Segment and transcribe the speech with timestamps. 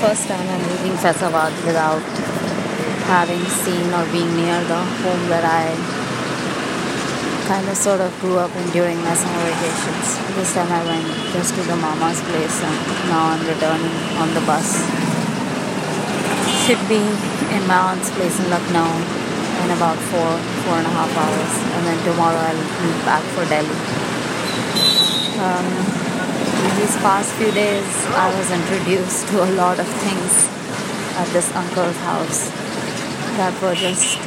[0.00, 2.00] first time I'm leaving Faizabad without
[3.04, 5.76] having seen or being near the home that I
[7.44, 10.16] kind of sort of grew up in during my summer vacations.
[10.40, 11.04] This time I went
[11.36, 12.76] just to the mama's place and
[13.12, 14.80] now I'm returning on the bus.
[16.64, 17.04] Should be
[17.52, 20.32] in my aunt's place in Lucknow in about four,
[20.64, 21.52] four and a half hours.
[21.76, 23.76] And then tomorrow I'll be back for Delhi.
[25.44, 26.09] Um,
[26.60, 30.32] in these past few days, I was introduced to a lot of things
[31.16, 32.52] at this uncle's house
[33.40, 34.20] that were just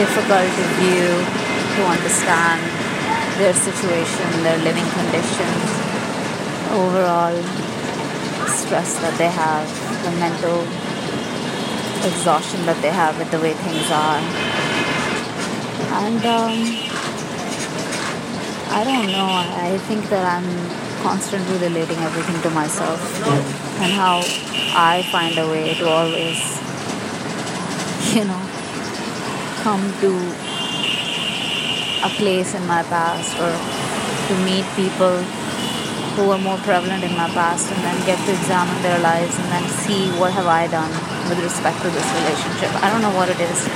[0.00, 1.12] difficult to view
[1.76, 2.60] to understand
[3.36, 5.64] their situation, their living conditions,
[6.72, 7.36] overall
[8.48, 9.68] stress that they have,
[10.04, 10.64] the mental
[12.08, 14.20] exhaustion that they have with the way things are.
[16.00, 16.56] And um,
[18.72, 19.28] I don't know,
[19.68, 23.00] I think that I'm constantly relating everything to myself
[23.80, 24.20] and how
[24.76, 26.38] I find a way to always,
[28.14, 28.42] you know,
[29.64, 30.10] come to
[32.04, 33.52] a place in my past or
[34.28, 35.16] to meet people
[36.16, 39.48] who were more prevalent in my past and then get to examine their lives and
[39.52, 40.90] then see what have I done
[41.28, 42.70] with respect to this relationship.
[42.82, 43.68] I don't know what it is.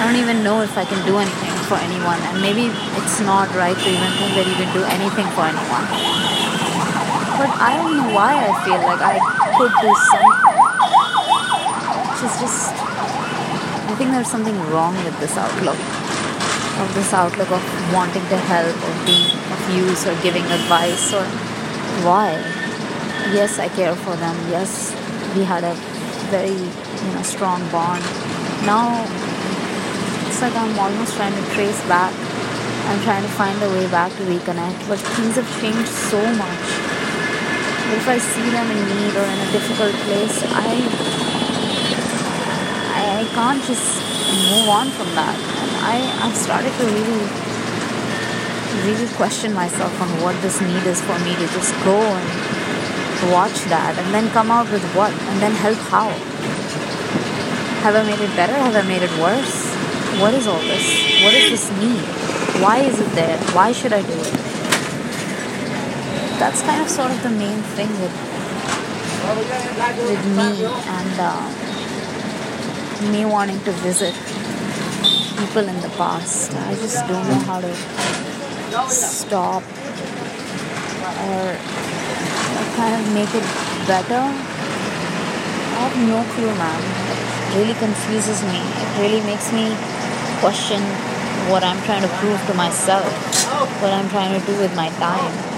[0.00, 3.48] I don't even know if I can do anything for anyone and maybe it's not
[3.54, 6.29] right to even think that you can do anything for anyone.
[7.40, 9.16] But I don't know why I feel like I
[9.56, 10.60] could do something.
[12.20, 12.76] Is just
[13.88, 15.80] I think there's something wrong with this outlook.
[16.84, 17.64] Of this outlook of
[17.96, 21.24] wanting to help or being of use or giving advice or
[22.04, 22.36] why?
[23.32, 24.36] Yes i care for them.
[24.52, 24.92] Yes
[25.34, 25.72] we had a
[26.28, 28.04] very you know strong bond.
[28.68, 29.00] Now
[30.28, 32.12] it's like i'm almost trying to trace back.
[32.84, 36.89] I'm trying to find a way back to reconnect but things have changed so much
[37.98, 40.70] if i see them in need or in a difficult place i
[43.00, 44.00] i, can't just
[44.50, 45.36] move on from that
[45.82, 47.24] I, I've started to really,
[48.84, 53.64] really question myself on what this need is for me to just go and watch
[53.72, 56.10] that and then come out with what and then help how.
[57.80, 58.52] Have I made it better?
[58.52, 59.72] Have I made it worse?
[60.20, 60.84] What is all this?
[61.24, 62.04] What is this need?
[62.62, 63.38] Why is it there?
[63.56, 64.49] Why should I do it?
[66.40, 68.16] That's kind of sort of the main thing with,
[70.08, 71.36] with me and uh,
[73.12, 74.14] me wanting to visit
[75.36, 76.54] people in the past.
[76.54, 77.68] I just don't know how to
[78.88, 79.62] stop
[81.28, 81.44] or
[82.72, 83.44] kind of make it
[83.84, 84.24] better.
[85.76, 86.80] I have no clue, man.
[87.12, 88.64] It really confuses me.
[88.64, 89.76] It really makes me
[90.40, 90.80] question
[91.52, 93.04] what I'm trying to prove to myself,
[93.82, 95.50] what I'm trying to do with my time.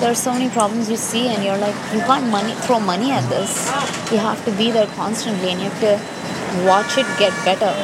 [0.00, 3.10] There are so many problems you see, and you're like, you can't money throw money
[3.10, 3.66] at this.
[4.12, 7.74] You have to be there constantly, and you have to watch it get better.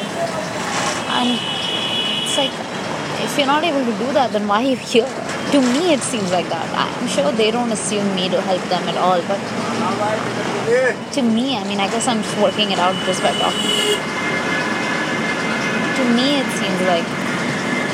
[1.15, 1.39] And
[2.23, 2.51] it's like
[3.25, 5.07] if you're not able to do that then why are you here?
[5.53, 6.67] To me it seems like that.
[6.75, 9.39] I'm sure they don't assume me to help them at all but
[11.13, 13.71] to me i mean i guess i'm just working it out just by talking.
[15.99, 17.24] To me it seems like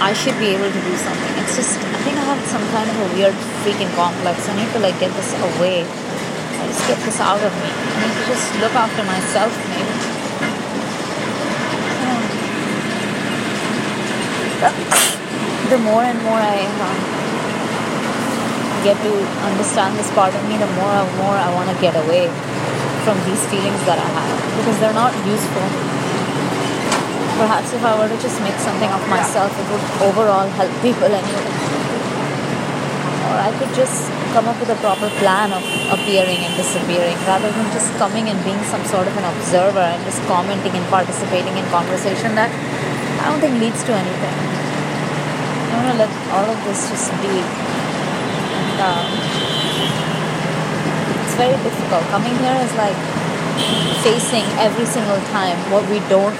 [0.01, 1.33] i should be able to do something.
[1.45, 4.49] It's just i think i have some kind of a weird freaking complex.
[4.49, 5.85] I need to like get this away.
[5.85, 7.69] I just get this out of me.
[7.69, 10.11] I need to just look after myself maybe.
[15.71, 16.99] The more and more I um,
[18.85, 19.13] get to
[19.47, 22.29] understand this part of me, the more and more I want to get away
[23.05, 24.37] from these feelings that I have.
[24.59, 26.10] Because they're not useful.
[27.41, 29.81] Perhaps if I were to just make something of myself, it would
[30.13, 31.49] overall help people anyway.
[33.33, 37.49] Or I could just come up with a proper plan of appearing and disappearing rather
[37.49, 41.57] than just coming and being some sort of an observer and just commenting and participating
[41.57, 42.53] in conversation that
[43.25, 44.37] I don't think leads to anything.
[44.37, 47.41] I want to let all of this just be.
[47.41, 49.09] And um,
[51.25, 52.05] it's very difficult.
[52.13, 53.01] Coming here is like
[54.05, 56.37] facing every single time what we don't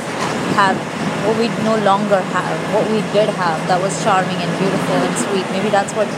[0.61, 0.77] have,
[1.25, 5.15] what we no longer have, what we did have that was charming and beautiful and
[5.25, 5.47] sweet.
[5.57, 6.09] Maybe that's what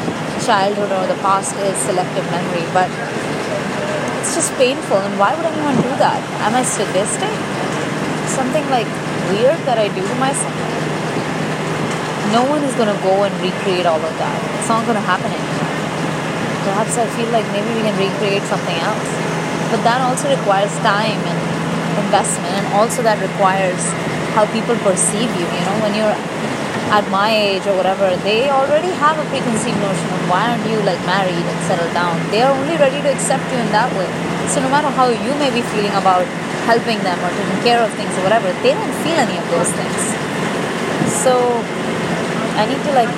[0.43, 2.91] childhood or the past is selective memory, but
[4.19, 4.99] it's just painful.
[4.99, 6.19] And why would anyone do that?
[6.43, 7.31] Am I sadistic?
[8.27, 8.91] Something like
[9.31, 10.51] weird that I do to myself,
[12.35, 14.39] no one is to go and recreate all of that.
[14.59, 15.71] It's not to happen anymore.
[16.65, 19.11] Perhaps I feel like maybe we can recreate something else.
[19.69, 21.41] But that also requires time and
[22.05, 23.83] investment, and also that requires
[24.33, 25.47] how people perceive you.
[25.47, 26.17] You know, when you're
[26.93, 30.77] at my age or whatever, they already have a preconceived notion of why aren't you
[30.85, 32.17] like married and settled down.
[32.29, 34.09] They are only ready to accept you in that way.
[34.53, 36.29] So no matter how you may be feeling about
[36.69, 39.73] helping them or taking care of things or whatever, they don't feel any of those
[39.73, 40.01] things.
[41.25, 41.33] So
[42.61, 43.13] I need to like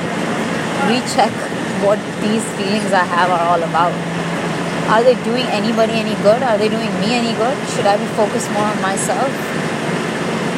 [0.87, 1.34] recheck
[1.82, 3.94] what these feelings I have are all about.
[4.93, 6.43] Are they doing anybody any good?
[6.43, 7.56] Are they doing me any good?
[7.75, 9.32] Should I be focused more on myself?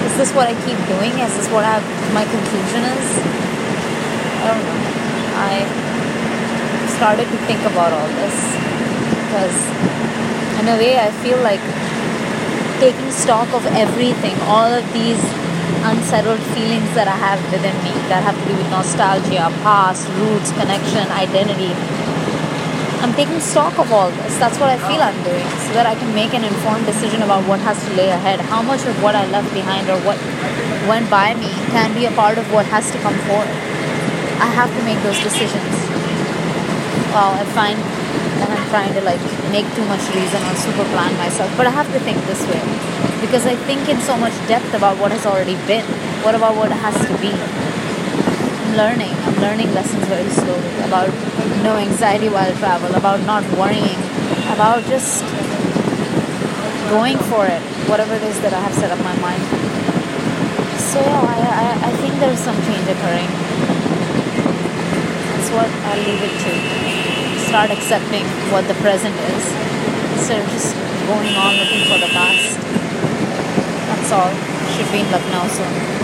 [0.06, 1.12] Is this what I keep doing?
[1.19, 1.82] Is this what I
[2.14, 3.06] my conclusion is?
[4.41, 4.81] I don't know.
[5.37, 5.55] I
[6.97, 8.37] started to think about all this
[9.20, 9.58] because,
[10.62, 11.61] in a way, I feel like
[12.81, 15.20] taking stock of everything, all of these
[15.85, 20.52] unsettled feelings that I have within me that have to do with nostalgia, past, roots,
[20.52, 21.75] connection, identity.
[23.06, 24.37] I'm taking stock of all this.
[24.43, 27.47] That's what I feel I'm doing so that I can make an informed decision about
[27.47, 28.41] what has to lay ahead.
[28.41, 30.19] How much of what I left behind or what
[30.91, 33.47] went by me can be a part of what has to come forward.
[34.43, 35.70] I have to make those decisions.
[37.14, 37.79] Well, I find
[38.43, 39.23] that I'm trying to like
[39.55, 42.59] make too much reason or super plan myself, but I have to think this way
[43.23, 45.87] because I think in so much depth about what has already been.
[46.26, 47.31] What about what has to be?
[48.74, 49.12] Learning.
[49.28, 51.08] I'm learning lessons very slowly about
[51.62, 53.98] no anxiety while travel, about not worrying,
[54.50, 55.22] about just
[56.90, 59.42] going for it, whatever it is that I have set up my mind.
[60.78, 63.30] So yeah, I, I, I think there's some change occurring.
[65.34, 66.52] That's what I'll leave it to.
[67.50, 69.44] Start accepting what the present is
[70.18, 70.74] instead of just
[71.06, 72.58] going on looking for the past.
[73.90, 74.32] That's all.
[74.74, 75.95] Should be in Lucknow soon.